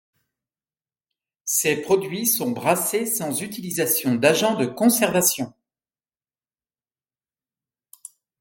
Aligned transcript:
Ses 1.45 1.79
produits 1.83 2.25
sont 2.25 2.49
brassés 2.49 3.05
sans 3.05 3.39
utilisation 3.43 4.15
d'agents 4.15 4.55
de 4.57 4.65
conservation. 4.65 5.53